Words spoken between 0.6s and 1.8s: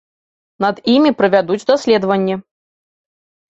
Над імі правядуць